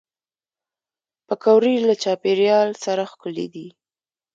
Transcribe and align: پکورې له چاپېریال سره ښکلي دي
پکورې 1.27 1.73
له 1.87 1.93
چاپېریال 2.03 2.69
سره 2.83 3.03
ښکلي 3.11 3.47
دي 3.53 3.67